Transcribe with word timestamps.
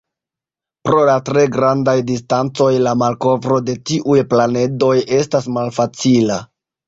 Pro 0.87 1.01
la 1.07 1.17
tre 1.27 1.41
grandaj 1.55 1.93
distancoj, 2.07 2.71
la 2.87 2.95
malkovro 3.03 3.59
de 3.67 3.77
tiuj 3.91 4.17
planedoj 4.33 4.95
estas 5.21 5.51
malfacila. 5.59 6.41